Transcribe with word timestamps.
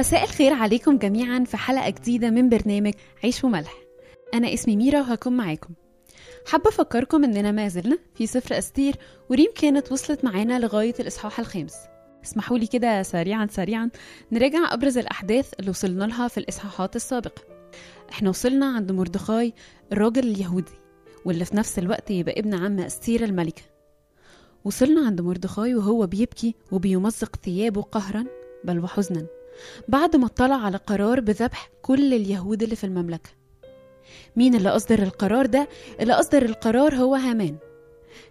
مساء 0.00 0.24
الخير 0.24 0.52
عليكم 0.52 0.98
جميعا 0.98 1.44
في 1.44 1.56
حلقة 1.56 1.90
جديدة 1.90 2.30
من 2.30 2.48
برنامج 2.48 2.94
عيش 3.24 3.44
وملح. 3.44 3.74
أنا 4.34 4.54
اسمي 4.54 4.76
ميرا 4.76 5.00
وهكون 5.00 5.32
معاكم. 5.36 5.74
حابة 6.46 6.68
أفكركم 6.68 7.24
إننا 7.24 7.52
ما 7.52 7.68
زلنا 7.68 7.98
في 8.14 8.26
سفر 8.26 8.58
أستير 8.58 8.96
وريم 9.30 9.46
كانت 9.54 9.92
وصلت 9.92 10.24
معانا 10.24 10.58
لغاية 10.58 10.94
الإصحاح 11.00 11.40
الخامس. 11.40 11.74
اسمحوا 12.24 12.58
لي 12.58 12.66
كده 12.66 13.02
سريعا 13.02 13.46
سريعا 13.50 13.90
نراجع 14.32 14.74
أبرز 14.74 14.98
الأحداث 14.98 15.50
اللي 15.60 15.70
وصلنا 15.70 16.04
لها 16.04 16.28
في 16.28 16.38
الإصحاحات 16.38 16.96
السابقة. 16.96 17.42
إحنا 18.10 18.28
وصلنا 18.28 18.66
عند 18.66 18.92
مردخاي 18.92 19.52
الراجل 19.92 20.22
اليهودي 20.22 20.72
واللي 21.24 21.44
في 21.44 21.56
نفس 21.56 21.78
الوقت 21.78 22.10
يبقى 22.10 22.40
ابن 22.40 22.54
عم 22.54 22.78
أستير 22.80 23.24
الملكة. 23.24 23.62
وصلنا 24.64 25.06
عند 25.06 25.20
مردخاي 25.20 25.74
وهو 25.74 26.06
بيبكي 26.06 26.54
وبيمزق 26.72 27.36
ثيابه 27.36 27.82
قهرا 27.82 28.24
بل 28.64 28.78
وحزنا. 28.78 29.39
بعد 29.88 30.16
ما 30.16 30.26
اطلع 30.26 30.56
على 30.56 30.76
قرار 30.76 31.20
بذبح 31.20 31.70
كل 31.82 32.14
اليهود 32.14 32.62
اللي 32.62 32.76
في 32.76 32.84
المملكة. 32.84 33.30
مين 34.36 34.54
اللي 34.54 34.68
أصدر 34.68 35.02
القرار 35.02 35.46
ده؟ 35.46 35.68
اللي 36.00 36.12
أصدر 36.12 36.42
القرار 36.42 36.94
هو 36.94 37.14
هامان. 37.14 37.56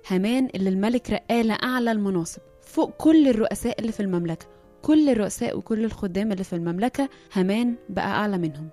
هامان 0.08 0.48
اللي 0.56 0.70
الملك 0.70 1.10
رقاه 1.10 1.42
لأعلى 1.42 1.92
المناصب 1.92 2.42
فوق 2.62 2.92
كل 2.98 3.28
الرؤساء 3.28 3.80
اللي 3.82 3.92
في 3.92 4.00
المملكة. 4.00 4.46
كل 4.82 5.10
الرؤساء 5.10 5.58
وكل 5.58 5.86
الخدام 5.86 6.32
اللي 6.32 6.44
في 6.44 6.54
المملكة 6.54 7.10
هامان 7.34 7.76
بقى 7.90 8.08
أعلى 8.08 8.38
منهم. 8.38 8.70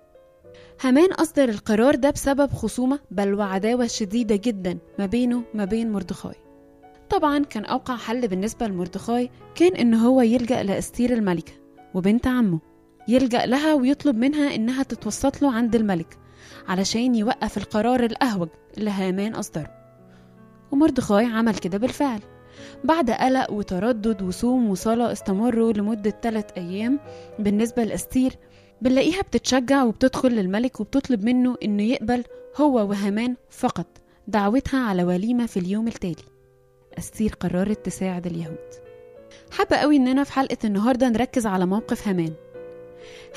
هامان 0.81 1.13
أصدر 1.13 1.49
القرار 1.49 1.95
ده 1.95 2.11
بسبب 2.11 2.53
خصومة 2.53 2.99
بل 3.11 3.35
وعداوة 3.35 3.87
شديدة 3.87 4.37
جدا 4.37 4.79
ما 4.99 5.07
بينه 5.07 5.43
ما 5.55 5.65
بين 5.65 5.93
مردخاي. 5.93 6.35
طبعا 7.11 7.39
كان 7.45 7.65
أوقع 7.65 7.97
حل 7.97 8.29
بالنسبة 8.29 8.67
لمردخاي 8.67 9.31
كان 9.55 9.77
إن 9.77 9.95
هو 9.95 10.21
يلجأ 10.21 10.63
لأستير 10.63 11.13
الملكة. 11.13 11.53
وبنت 11.95 12.27
عمه 12.27 12.61
يلجأ 13.09 13.47
لها 13.47 13.75
ويطلب 13.75 14.17
منها 14.17 14.55
إنها 14.55 14.83
تتوسط 14.83 15.43
له 15.43 15.53
عند 15.53 15.75
الملك 15.75 16.19
علشان 16.69 17.15
يوقف 17.15 17.59
القرار 17.59 18.05
الأهوج 18.05 18.49
اللي 18.79 18.91
هامان 18.91 19.35
أصدره. 19.35 19.71
ومردخاي 20.73 21.25
عمل 21.25 21.55
كده 21.55 21.79
بالفعل. 21.79 22.21
بعد 22.85 23.11
قلق 23.11 23.53
وتردد 23.53 24.23
وصوم 24.23 24.71
وصلاة 24.71 25.13
استمروا 25.13 25.73
لمدة 25.73 26.15
ثلاث 26.23 26.45
أيام 26.57 27.01
بالنسبة 27.39 27.85
لأستير 27.85 28.33
بنلاقيها 28.83 29.23
بتتشجع 29.23 29.85
وبتدخل 29.85 30.29
للملك 30.29 30.81
وبتطلب 30.81 31.25
منه 31.25 31.57
إنه 31.63 31.83
يقبل 31.83 32.25
هو 32.57 32.89
وهامان 32.89 33.37
فقط 33.51 33.87
دعوتها 34.29 34.81
على 34.81 35.05
وليمة 35.05 35.47
في 35.47 35.57
اليوم 35.57 35.89
التالي. 35.89 36.25
أستير 36.99 37.35
قررت 37.41 37.87
تساعد 37.87 38.27
اليهود. 38.27 38.87
حابة 39.51 39.77
قوي 39.77 39.97
إننا 39.97 40.25
في 40.25 40.33
حلقة 40.33 40.59
النهاردة 40.65 41.09
نركز 41.09 41.47
على 41.47 41.67
موقف 41.67 42.09
هامان. 42.09 42.33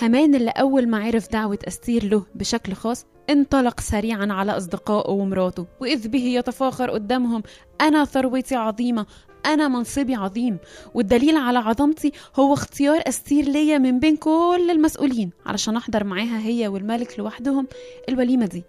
هامان 0.02 0.36
اللي 0.36 0.50
أول 0.52 0.88
ما 0.88 1.04
عرف 1.04 1.32
دعوة 1.32 1.60
أستير 1.68 2.06
له 2.06 2.26
بشكل 2.36 2.74
خاص 2.74 3.06
انطلق 3.30 3.80
سريعا 3.80 4.28
على 4.32 4.58
أصدقائه 4.58 5.12
ومراته 5.12 5.66
وإذ 5.80 6.08
به 6.08 6.24
يتفاخر 6.24 6.90
قدامهم 6.90 7.44
أنا 7.82 8.06
ثروتي 8.06 8.56
عظيمة 8.56 9.06
أنا 9.46 9.68
منصبي 9.68 10.16
عظيم 10.16 10.58
والدليل 10.94 11.38
على 11.38 11.60
عظمتي 11.60 12.12
هو 12.36 12.54
اختيار 12.54 13.02
أستير 13.08 13.46
ليا 13.46 13.78
من 13.78 14.00
بين 14.00 14.16
كل 14.16 14.68
المسؤولين 14.72 15.30
علشان 15.46 15.76
أحضر 15.76 16.04
معاها 16.04 16.40
هي 16.40 16.68
والملك 16.68 17.20
لوحدهم 17.20 17.68
الوليمة 18.10 18.46
دي. 18.46 18.64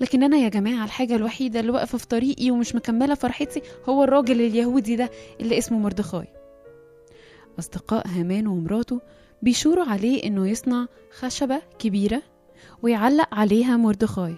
لكن 0.00 0.22
أنا 0.22 0.36
يا 0.36 0.48
جماعة 0.48 0.84
الحاجة 0.84 1.16
الوحيدة 1.16 1.60
اللي 1.60 1.72
واقفة 1.72 1.98
في 1.98 2.06
طريقي 2.06 2.50
ومش 2.50 2.74
مكملة 2.74 3.14
فرحتي 3.14 3.62
هو 3.88 4.04
الراجل 4.04 4.40
اليهودي 4.40 4.96
ده 4.96 5.10
اللي 5.40 5.58
اسمه 5.58 5.78
مردخاي. 5.78 6.26
أصدقاء 7.58 8.06
هامان 8.08 8.46
ومراته 8.46 9.00
بيشوروا 9.42 9.84
عليه 9.84 10.24
إنه 10.24 10.48
يصنع 10.48 10.86
خشبة 11.18 11.62
كبيرة 11.78 12.22
ويعلق 12.82 13.34
عليها 13.34 13.76
مردخاي. 13.76 14.34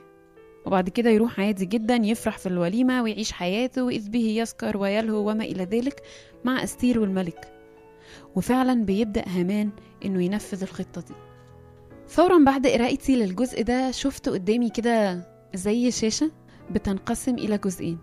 وبعد 0.67 0.89
كده 0.89 1.11
يروح 1.11 1.41
عادي 1.41 1.67
جدا 1.67 1.95
يفرح 1.97 2.39
في 2.39 2.47
الوليمة 2.47 3.03
ويعيش 3.03 3.33
حياته 3.33 3.83
وإذ 3.83 4.09
به 4.11 4.25
يسكر 4.27 4.77
ويلهو 4.77 5.31
وما 5.31 5.45
إلى 5.45 5.65
ذلك 5.65 6.03
مع 6.45 6.65
أستير 6.65 7.01
والملك. 7.01 7.53
وفعلا 8.37 8.85
بيبدأ 8.85 9.25
هامان 9.27 9.71
إنه 10.05 10.25
ينفذ 10.25 10.63
الخطة 10.63 11.01
دي. 11.01 11.15
فورا 12.09 12.45
بعد 12.45 12.67
قراءتي 12.67 13.17
للجزء 13.17 13.63
ده 13.63 13.91
شفت 13.91 14.29
قدامي 14.29 14.71
كده 14.71 15.27
زي 15.55 15.91
شاشة 15.91 16.31
بتنقسم 16.71 17.35
إلى 17.35 17.59
جزئين. 17.59 17.99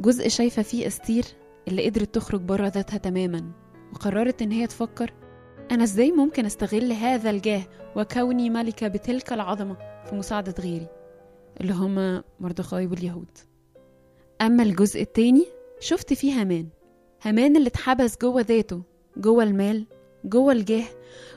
جزء 0.00 0.28
شايفة 0.28 0.62
فيه 0.62 0.86
أستير 0.86 1.24
اللي 1.68 1.86
قدرت 1.88 2.14
تخرج 2.14 2.40
بره 2.40 2.68
ذاتها 2.68 2.96
تماما 2.98 3.52
وقررت 3.92 4.42
إن 4.42 4.52
هي 4.52 4.66
تفكر 4.66 5.12
أنا 5.70 5.84
إزاي 5.84 6.12
ممكن 6.12 6.46
أستغل 6.46 6.92
هذا 6.92 7.30
الجاه 7.30 7.62
وكوني 7.96 8.50
ملكة 8.50 8.88
بتلك 8.88 9.32
العظمة 9.32 9.76
في 10.04 10.14
مساعدة 10.14 10.54
غيري؟ 10.60 10.88
اللي 11.60 11.72
هما 11.72 12.24
مردخاي 12.40 12.86
واليهود. 12.86 13.38
أما 14.42 14.62
الجزء 14.62 15.02
التاني 15.02 15.46
شفت 15.80 16.12
فيه 16.12 16.40
هامان. 16.40 16.68
هامان 17.22 17.56
اللي 17.56 17.68
اتحبس 17.68 18.18
جوه 18.22 18.40
ذاته 18.40 18.82
جوه 19.16 19.42
المال 19.44 19.86
جوه 20.24 20.52
الجاه 20.52 20.84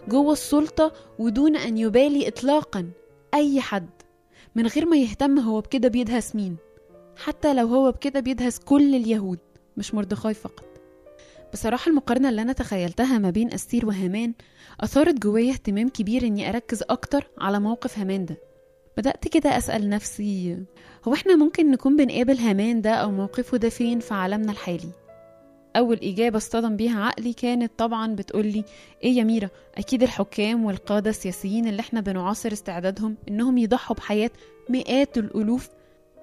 جوه 0.07 0.33
السلطة 0.33 0.93
ودون 1.19 1.55
أن 1.55 1.77
يبالي 1.77 2.27
إطلاقا 2.27 2.89
أي 3.33 3.61
حد. 3.61 3.89
من 4.57 4.67
غير 4.67 4.85
ما 4.85 4.97
يهتم 4.97 5.39
هو 5.39 5.61
بكده 5.61 5.87
بيدهس 5.87 6.35
مين. 6.35 6.57
حتى 7.15 7.53
لو 7.53 7.67
هو 7.67 7.91
بكده 7.91 8.19
بيدهس 8.19 8.59
كل 8.59 8.95
اليهود 8.95 9.39
مش 9.77 9.93
مردخاي 9.93 10.33
فقط. 10.33 10.65
بصراحة 11.53 11.89
المقارنة 11.89 12.29
اللي 12.29 12.41
أنا 12.41 12.53
تخيلتها 12.53 13.17
ما 13.17 13.29
بين 13.29 13.53
أستير 13.53 13.85
وهامان 13.85 14.33
أثارت 14.81 15.13
جوايا 15.13 15.51
اهتمام 15.51 15.89
كبير 15.89 16.23
إني 16.27 16.49
أركز 16.49 16.83
أكتر 16.89 17.27
على 17.37 17.59
موقف 17.59 17.99
هامان 17.99 18.25
ده. 18.25 18.37
بدأت 18.97 19.27
كده 19.27 19.57
أسأل 19.57 19.89
نفسي 19.89 20.57
هو 21.07 21.13
إحنا 21.13 21.35
ممكن 21.35 21.71
نكون 21.71 21.95
بنقابل 21.95 22.37
هامان 22.37 22.81
ده 22.81 22.91
أو 22.91 23.11
موقفه 23.11 23.57
ده 23.57 23.69
فين 23.69 23.99
في 23.99 24.13
عالمنا 24.13 24.51
الحالي؟ 24.51 24.89
أول 25.77 25.99
إجابة 26.03 26.37
اصطدم 26.37 26.75
بيها 26.75 27.03
عقلي 27.03 27.33
كانت 27.33 27.71
طبعا 27.77 28.15
بتقولي 28.15 28.63
إيه 29.03 29.11
يا 29.17 29.23
ميرا 29.23 29.49
أكيد 29.77 30.03
الحكام 30.03 30.65
والقادة 30.65 31.09
السياسيين 31.09 31.67
اللي 31.67 31.79
إحنا 31.79 32.01
بنعاصر 32.01 32.53
استعدادهم 32.53 33.15
إنهم 33.29 33.57
يضحوا 33.57 33.95
بحياة 33.95 34.31
مئات 34.69 35.17
الألوف 35.17 35.69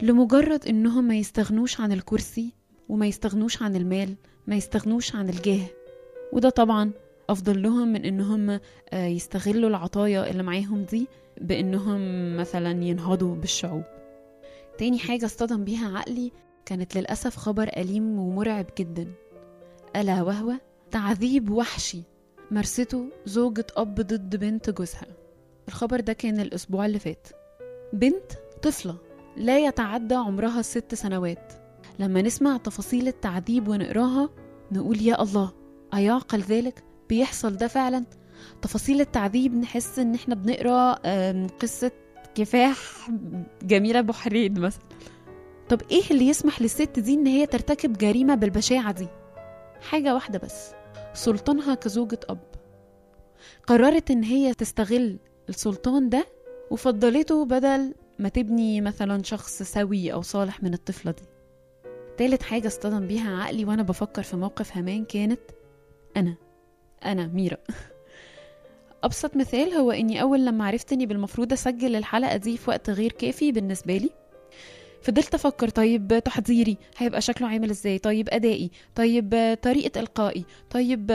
لمجرد 0.03 0.67
إنهم 0.69 1.05
ما 1.05 1.17
يستغنوش 1.17 1.81
عن 1.81 1.93
الكرسي 1.93 2.53
وما 2.89 3.07
يستغنوش 3.07 3.63
عن 3.63 3.77
المال 3.77 4.15
ما 4.47 4.57
يستغنوش 4.57 5.15
عن 5.17 5.29
الجاه. 5.29 5.67
وده 6.33 6.49
طبعا 6.51 6.91
أفضل 7.31 7.63
لهم 7.63 7.89
من 7.89 8.05
إنهم 8.05 8.61
يستغلوا 8.93 9.69
العطايا 9.71 10.31
اللي 10.31 10.43
معاهم 10.43 10.83
دي 10.85 11.07
بإنهم 11.41 12.01
مثلا 12.37 12.85
ينهضوا 12.85 13.35
بالشعوب. 13.35 13.83
تاني 14.79 14.99
حاجة 14.99 15.25
اصطدم 15.25 15.65
بيها 15.65 15.99
عقلي 15.99 16.33
كانت 16.67 16.97
للأسف 16.99 17.37
خبر 17.37 17.69
أليم 17.77 18.19
ومرعب 18.19 18.67
جدا. 18.79 19.07
ألا 19.97 20.23
وهو 20.23 20.53
تعذيب 20.91 21.51
وحشي. 21.51 22.03
مارسته 22.51 23.07
زوجة 23.27 23.67
أب 23.77 23.95
ضد 23.95 24.37
بنت 24.37 24.71
جوزها. 24.71 25.07
الخبر 25.69 26.01
ده 26.01 26.13
كان 26.13 26.41
الأسبوع 26.41 26.87
اللي 26.87 26.99
فات. 26.99 27.29
بنت 27.93 28.33
طفلة 28.63 28.97
لا 29.37 29.59
يتعدى 29.59 30.15
عمرها 30.15 30.61
الست 30.61 30.95
سنوات. 30.95 31.53
لما 31.99 32.23
نسمع 32.23 32.57
تفاصيل 32.57 33.09
التعذيب 33.09 33.69
ونقراها 33.69 34.29
نقول 34.73 35.03
يا 35.03 35.23
الله 35.23 35.53
أيعقل 35.95 36.41
ذلك 36.41 36.85
بيحصل 37.09 37.57
ده 37.57 37.69
فعلا؟ 37.69 38.05
تفاصيل 38.63 39.01
التعذيب 39.01 39.55
نحس 39.55 39.99
إن 39.99 40.15
إحنا 40.15 40.35
بنقرأ 40.35 40.93
قصة 41.47 41.91
كفاح 42.35 43.11
جميلة 43.63 44.01
بحرين 44.01 44.61
مثلا. 44.61 44.83
طب 45.69 45.81
إيه 45.91 46.03
اللي 46.11 46.29
يسمح 46.29 46.63
للست 46.63 46.99
دي 46.99 47.15
إن 47.15 47.27
هي 47.27 47.47
ترتكب 47.47 47.93
جريمة 47.99 48.35
بالبشاعة 48.35 48.93
دي؟ 48.93 49.09
حاجة 49.85 50.15
واحدة 50.15 50.39
بس 50.39 50.71
سلطانها 51.15 51.75
كزوجة 51.75 52.21
أب. 52.29 52.39
قررت 53.67 54.11
إن 54.11 54.25
هي 54.25 54.55
تستغل 54.55 55.19
السلطان 55.49 56.09
ده 56.09 56.27
وفضلته 56.71 57.45
بدل 57.45 57.95
ما 58.19 58.29
تبني 58.29 58.81
مثلا 58.81 59.23
شخص 59.23 59.63
سوي 59.63 60.13
أو 60.13 60.23
صالح 60.23 60.63
من 60.63 60.75
الطفلة 60.75 61.13
دي. 61.13 61.23
تالت 62.17 62.43
حاجة 62.43 62.67
اصطدم 62.67 63.07
بيها 63.07 63.37
عقلي 63.43 63.65
وأنا 63.65 63.83
بفكر 63.83 64.23
في 64.23 64.37
موقف 64.37 64.77
همان 64.77 65.05
كانت 65.05 65.41
أنا 66.17 66.35
أنا 67.05 67.27
ميرا. 67.27 67.57
أبسط 69.05 69.37
مثال 69.37 69.73
هو 69.73 69.91
إني 69.91 70.23
أول 70.23 70.47
لما 70.47 70.67
عرفت 70.67 70.93
إني 70.93 71.07
بالمفروض 71.07 71.53
أسجل 71.53 71.97
الحلقة 71.97 72.37
دي 72.37 72.57
في 72.57 72.71
وقت 72.71 72.91
غير 72.91 73.13
كافي 73.13 73.53
بالنسبة 73.53 73.97
لي 73.97 74.11
فضلت 75.05 75.35
أفكر 75.35 75.69
طيب 75.69 76.23
تحضيري 76.25 76.77
هيبقى 76.97 77.21
شكله 77.21 77.49
عامل 77.49 77.71
إزاي؟ 77.71 77.99
طيب 77.99 78.29
أدائي؟ 78.33 78.71
طيب 78.95 79.57
طريقة 79.63 80.01
إلقائي؟ 80.01 80.45
طيب 80.71 81.13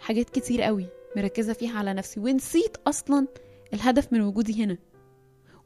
حاجات 0.00 0.30
كتير 0.30 0.62
قوي 0.62 0.86
مركزة 1.16 1.52
فيها 1.52 1.78
على 1.78 1.94
نفسي 1.94 2.20
ونسيت 2.20 2.76
أصلا 2.86 3.26
الهدف 3.74 4.12
من 4.12 4.20
وجودي 4.20 4.64
هنا. 4.64 4.78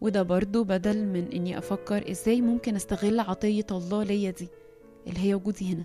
وده 0.00 0.22
برضو 0.22 0.64
بدل 0.64 1.04
من 1.04 1.32
إني 1.32 1.58
أفكر 1.58 2.10
إزاي 2.10 2.40
ممكن 2.40 2.76
أستغل 2.76 3.20
عطية 3.20 3.66
الله 3.70 4.02
ليا 4.02 4.30
دي 4.30 4.48
اللي 5.06 5.20
هي 5.20 5.34
وجودي 5.34 5.72
هنا. 5.74 5.84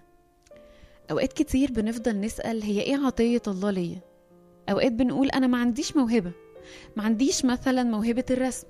أوقات 1.12 1.34
كتير 1.34 1.72
بنفضل 1.72 2.20
نسأل 2.20 2.64
هي 2.64 2.82
إيه 2.82 3.06
عطية 3.06 3.42
الله 3.48 3.72
ليا؟ 3.72 4.00
أوقات 4.70 4.92
بنقول 4.92 5.30
أنا 5.30 5.48
ما 5.48 5.58
عنديش 5.58 5.96
موهبة. 5.98 6.32
ما 6.96 7.04
عنديش 7.04 7.46
مثلا 7.46 7.84
موهبة 7.84 8.26
الرسم. 8.32 8.68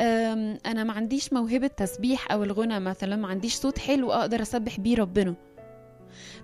أنا 0.00 0.84
ما 0.84 0.92
عنديش 0.92 1.32
موهبة 1.32 1.66
تسبيح 1.66 2.32
أو 2.32 2.44
الغنى 2.44 2.80
مثلا 2.80 3.16
ما 3.16 3.28
عنديش 3.28 3.54
صوت 3.54 3.78
حلو 3.78 4.12
أقدر 4.12 4.42
أسبح 4.42 4.80
بيه 4.80 4.96
ربنا. 4.96 5.34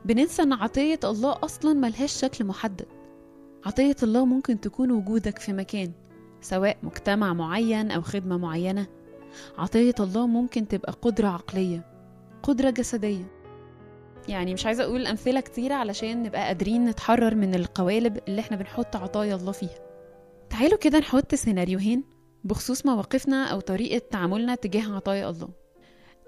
بننسى 0.04 0.42
إن 0.42 0.52
عطية 0.52 1.00
الله 1.04 1.36
أصلا 1.44 1.72
ملهاش 1.72 2.12
شكل 2.12 2.44
محدد. 2.44 2.86
عطية 3.66 3.96
الله 4.02 4.24
ممكن 4.24 4.60
تكون 4.60 4.90
وجودك 4.90 5.38
في 5.38 5.52
مكان 5.52 5.92
سواء 6.40 6.76
مجتمع 6.82 7.32
معين 7.32 7.90
أو 7.90 8.02
خدمة 8.02 8.36
معينة. 8.38 8.86
عطية 9.58 9.94
الله 10.00 10.26
ممكن 10.26 10.68
تبقى 10.68 10.92
قدرة 11.02 11.28
عقلية 11.28 11.86
قدرة 12.42 12.70
جسدية. 12.70 13.24
يعني 14.28 14.54
مش 14.54 14.66
عايزة 14.66 14.84
أقول 14.84 15.06
أمثلة 15.06 15.40
كتيرة 15.40 15.74
علشان 15.74 16.22
نبقى 16.22 16.46
قادرين 16.46 16.84
نتحرر 16.84 17.34
من 17.34 17.54
القوالب 17.54 18.18
اللي 18.28 18.40
إحنا 18.40 18.56
بنحط 18.56 18.96
عطايا 18.96 19.34
الله 19.34 19.52
فيها. 19.52 19.78
تعالوا 20.50 20.78
كده 20.78 20.98
نحط 20.98 21.34
سيناريوهين 21.34 22.04
بخصوص 22.44 22.86
مواقفنا 22.86 23.44
أو 23.46 23.60
طريقة 23.60 24.02
تعاملنا 24.10 24.54
تجاه 24.54 24.94
عطايا 24.96 25.30
الله. 25.30 25.48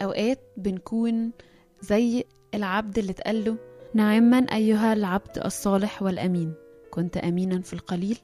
أوقات 0.03 0.41
بنكون 0.57 1.33
زي 1.81 2.25
العبد 2.55 2.99
اللي 2.99 3.11
اتقال 3.13 3.57
نعما 3.95 4.39
أيها 4.39 4.93
العبد 4.93 5.39
الصالح 5.45 6.03
والأمين 6.03 6.55
كنت 6.91 7.17
امينا 7.17 7.61
في 7.61 7.73
القليل 7.73 8.19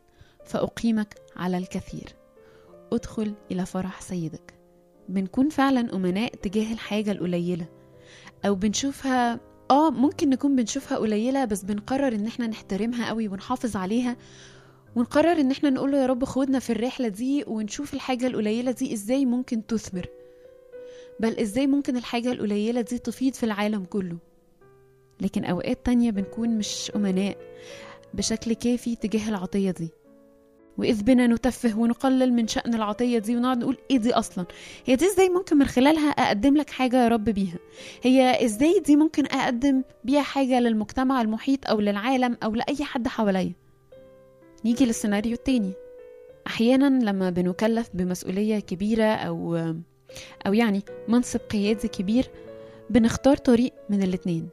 فأقيمك 0.45 1.15
على 1.37 1.59
الكثير. 1.59 2.15
ادخل 2.93 3.35
إلى 3.51 3.67
فرح 3.67 4.01
سيدك. 4.01 4.55
بنكون 5.09 5.49
فعلا 5.49 5.95
أمناء 5.97 6.35
تجاه 6.35 6.73
الحاجة 6.73 7.13
القليلة 7.13 7.67
أو 8.47 8.55
بنشوفها 8.55 9.41
آه 9.71 9.91
ممكن 9.91 10.31
نكون 10.31 10.57
بنشوفها 10.57 10.99
قليلة 10.99 11.45
بس 11.45 11.63
بنقرر 11.63 12.15
إن 12.15 12.27
إحنا 12.27 12.47
نحترمها 12.47 13.09
قوي 13.09 13.29
ونحافظ 13.29 13.77
عليها 13.77 14.17
ونقرر 14.97 15.41
إن 15.41 15.51
إحنا 15.51 15.71
نقول 15.71 15.93
له 15.93 15.99
يا 15.99 16.07
رب 16.07 16.25
خدنا 16.25 16.59
في 16.59 16.71
الرحلة 16.71 17.09
دي 17.09 17.45
ونشوف 17.47 17.95
الحاجة 17.95 18.27
القليلة 18.27 18.71
دي 18.71 18.93
إزاي 18.93 19.25
ممكن 19.27 19.67
تثمر. 19.67 20.07
بل 21.21 21.39
إزاي 21.39 21.67
ممكن 21.67 21.97
الحاجة 21.97 22.33
القليلة 22.33 22.81
دي 22.81 22.99
تفيض 22.99 23.35
في 23.35 23.45
العالم 23.45 23.85
كله. 23.85 24.19
لكن 25.21 25.45
أوقات 25.45 25.87
تانية 25.87 26.11
بنكون 26.11 26.59
مش 26.59 26.93
أمناء 26.97 27.37
بشكل 28.15 28.53
كافي 28.53 28.97
تجاه 28.97 29.29
العطية 29.29 29.71
دي. 29.71 29.89
وإذ 30.79 31.03
بنا 31.03 31.27
نتفه 31.27 31.79
ونقلل 31.79 32.33
من 32.33 32.49
شأن 32.49 32.75
العطية 32.75 33.19
دي 33.19 33.37
ونقعد 33.37 33.59
نقول 33.59 33.77
إيه 33.91 33.99
دي 33.99 34.13
أصلا؟ 34.15 34.47
هي 34.87 34.97
دي 34.97 35.07
إزاي 35.07 35.29
ممكن 35.29 35.57
من 35.57 35.67
خلالها 35.67 36.09
أقدم 36.11 36.57
لك 36.57 36.71
حاجة 36.71 37.03
يا 37.03 37.09
رب 37.09 37.25
بيها؟ 37.25 37.59
هي 38.03 38.45
إزاي 38.45 38.81
دي 38.87 38.97
ممكن 38.97 39.27
أقدم 39.27 39.83
بيها 40.05 40.23
حاجة 40.23 40.61
للمجتمع 40.61 41.21
المحيط 41.21 41.67
أو 41.67 41.81
للعالم 41.81 42.37
أو 42.43 42.55
لأي 42.55 42.85
حد 42.85 43.09
حواليا؟ 43.09 43.53
نيجي 44.65 44.87
للسيناريو 44.87 45.33
التاني. 45.33 45.73
أحيانا 46.47 47.05
لما 47.11 47.31
بنكلف 47.31 47.91
بمسؤولية 47.95 48.59
كبيرة 48.59 49.05
أو 49.05 49.57
أو 50.47 50.55
يعني 50.55 50.83
منصب 51.09 51.41
قيادي 51.41 51.89
كبير 51.89 52.27
بنختار 52.91 53.37
طريق 53.37 53.73
من 53.91 54.03
الاتنين. 54.03 54.49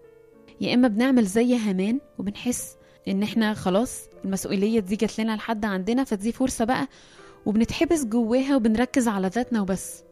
يا 0.61 0.73
إما 0.73 0.87
بنعمل 0.87 1.25
زي 1.25 1.55
هامان 1.57 1.99
وبنحس 2.19 2.77
إن 3.07 3.23
إحنا 3.23 3.53
خلاص 3.53 4.09
المسؤولية 4.25 4.79
دي 4.79 4.95
جات 4.95 5.19
لنا 5.19 5.35
لحد 5.35 5.65
عندنا 5.65 6.03
فدي 6.03 6.31
فرصة 6.31 6.65
بقى 6.65 6.87
وبنتحبس 7.45 8.05
جواها 8.05 8.55
وبنركز 8.55 9.07
على 9.07 9.27
ذاتنا 9.27 9.61
وبس. 9.61 10.03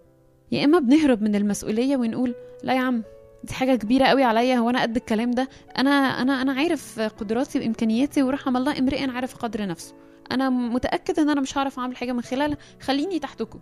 يا 0.52 0.66
إما 0.66 0.80
بنهرب 0.80 1.22
من 1.22 1.36
المسؤولية 1.36 1.98
ونقول 1.98 2.36
لا 2.64 2.74
يا 2.74 2.80
عم 2.80 3.04
دي 3.44 3.54
حاجة 3.54 3.76
كبيرة 3.76 4.06
قوي 4.06 4.24
عليا 4.24 4.56
هو 4.56 4.70
أنا 4.70 4.82
قد 4.82 4.96
الكلام 4.96 5.32
ده؟ 5.32 5.50
أنا 5.78 5.90
أنا 5.90 6.42
أنا 6.42 6.54
عارف 6.54 7.00
قدراتي 7.00 7.60
وإمكانياتي 7.60 8.24
ورحم 8.24 8.58
الله 8.58 8.80
امرئ 8.80 9.10
عارف 9.10 9.36
قدر 9.36 9.68
نفسه. 9.68 9.94
أنا 10.32 10.50
متأكد 10.50 11.20
إن 11.20 11.30
أنا 11.30 11.42
مش 11.42 11.58
هعرف 11.58 11.80
أعمل 11.80 11.96
حاجة 11.98 12.12
من 12.12 12.22
خلالها. 12.22 12.58
خليني 12.82 13.20
تحتكم. 13.20 13.60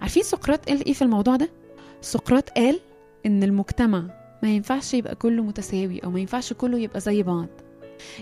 عارفين 0.00 0.22
سقراط 0.22 0.68
قال 0.68 0.84
إيه 0.86 0.92
في 0.92 1.02
الموضوع 1.02 1.36
ده؟ 1.36 1.48
سقراط 2.00 2.50
قال 2.50 2.80
إن 3.26 3.42
المجتمع 3.42 4.04
ما 4.42 4.48
ينفعش 4.48 4.94
يبقى 4.94 5.14
كله 5.14 5.42
متساوي 5.42 5.98
أو 6.04 6.10
ما 6.10 6.20
ينفعش 6.20 6.52
كله 6.52 6.78
يبقى 6.78 7.00
زي 7.00 7.22
بعض. 7.22 7.48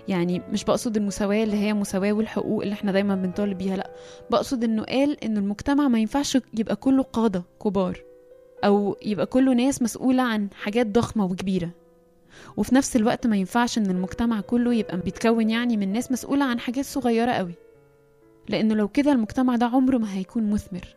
يعني 0.08 0.42
مش 0.52 0.64
بقصد 0.64 0.96
المساواة 0.96 1.42
اللي 1.44 1.56
هي 1.56 1.74
مساواة 1.74 2.12
والحقوق 2.12 2.62
اللي 2.62 2.72
إحنا 2.72 2.92
دايما 2.92 3.14
بنطالب 3.14 3.58
بيها 3.58 3.76
لأ. 3.76 3.90
بقصد 4.30 4.64
إنه 4.64 4.82
قال 4.84 5.24
إن 5.24 5.36
المجتمع 5.36 5.88
ما 5.88 5.98
ينفعش 5.98 6.38
يبقى 6.58 6.76
كله 6.76 7.02
قادة 7.02 7.44
كبار. 7.64 8.00
أو 8.64 8.96
يبقى 9.02 9.26
كله 9.26 9.54
ناس 9.54 9.82
مسؤولة 9.82 10.22
عن 10.22 10.48
حاجات 10.54 10.86
ضخمة 10.86 11.24
وكبيرة. 11.24 11.70
وفي 12.56 12.74
نفس 12.74 12.96
الوقت 12.96 13.26
ما 13.26 13.36
ينفعش 13.36 13.78
إن 13.78 13.90
المجتمع 13.90 14.40
كله 14.40 14.74
يبقى 14.74 14.96
بيتكون 15.00 15.50
يعني 15.50 15.76
من 15.76 15.92
ناس 15.92 16.12
مسؤولة 16.12 16.44
عن 16.44 16.60
حاجات 16.60 16.84
صغيرة 16.84 17.32
قوي. 17.32 17.54
لأنه 18.48 18.74
لو 18.74 18.88
كده 18.88 19.12
المجتمع 19.12 19.56
ده 19.56 19.66
عمره 19.66 19.98
ما 19.98 20.14
هيكون 20.14 20.50
مثمر. 20.50 20.96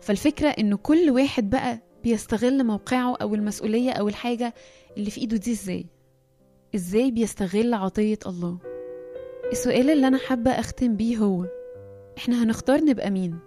فالفكرة 0.00 0.48
انه 0.48 0.76
كل 0.76 1.10
واحد 1.10 1.50
بقى 1.50 1.78
بيستغل 2.04 2.64
موقعه 2.64 3.16
أو 3.16 3.34
المسؤولية 3.34 3.90
أو 3.92 4.08
الحاجة 4.08 4.54
اللي 4.96 5.10
في 5.10 5.20
إيده 5.20 5.36
دي 5.36 5.52
إزاي؟ 5.52 5.86
إزاي 6.74 7.10
بيستغل 7.10 7.74
عطية 7.74 8.18
الله؟ 8.26 8.58
السؤال 9.52 9.90
اللي 9.90 10.08
أنا 10.08 10.18
حابة 10.18 10.50
أختم 10.50 10.96
بيه 10.96 11.16
هو 11.16 11.46
إحنا 12.18 12.42
هنختار 12.42 12.84
نبقى 12.84 13.10
مين؟ 13.10 13.38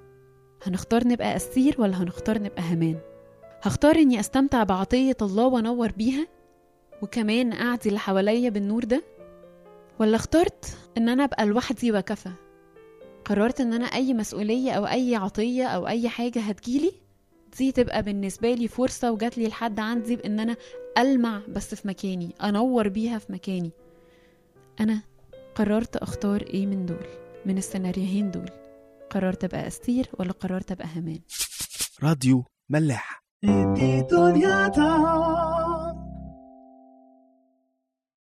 هنختار 0.63 1.07
نبقى 1.07 1.35
أسير 1.35 1.75
ولا 1.81 2.03
هنختار 2.03 2.41
نبقى 2.41 2.61
همان؟ 2.61 2.99
هختار 3.61 3.95
إني 3.95 4.19
أستمتع 4.19 4.63
بعطية 4.63 5.17
الله 5.21 5.45
وأنور 5.45 5.91
بيها 5.91 6.27
وكمان 7.01 7.53
اعدي 7.53 7.89
اللي 7.89 7.99
حواليا 7.99 8.49
بالنور 8.49 8.83
ده؟ 8.83 9.03
ولا 9.99 10.15
اخترت 10.15 10.77
إن 10.97 11.09
أنا 11.09 11.23
أبقى 11.23 11.45
لوحدي 11.45 11.91
وكفى 11.91 12.31
قررت 13.25 13.61
إن 13.61 13.73
أنا 13.73 13.85
أي 13.85 14.13
مسؤولية 14.13 14.71
أو 14.71 14.87
أي 14.87 15.15
عطية 15.15 15.65
أو 15.67 15.87
أي 15.87 16.09
حاجة 16.09 16.39
هتجيلي؟ 16.39 16.91
دي 17.57 17.71
تبقى 17.71 18.03
بالنسبة 18.03 18.53
لي 18.53 18.67
فرصة 18.67 19.11
وجات 19.11 19.37
لي 19.37 19.47
لحد 19.47 19.79
عندي 19.79 20.15
بإن 20.15 20.39
أنا 20.39 20.55
ألمع 20.97 21.41
بس 21.49 21.75
في 21.75 21.87
مكاني 21.87 22.35
أنور 22.43 22.87
بيها 22.87 23.17
في 23.19 23.33
مكاني. 23.33 23.71
أنا 24.79 25.01
قررت 25.55 25.95
أختار 25.95 26.41
إيه 26.41 26.65
من 26.65 26.85
دول؟ 26.85 27.05
من 27.45 27.57
السيناريوهين 27.57 28.31
دول. 28.31 28.49
قررت 29.09 29.43
أبقى 29.43 29.67
أستير 29.67 30.07
ولا 30.19 30.31
قررت 30.31 30.71
أبقى 30.71 30.87
همان؟ 30.95 31.19
راديو 32.03 32.43
ملاح. 32.69 33.18
επί 33.39 34.05
το 34.07 34.31
διατάω. 34.31 35.58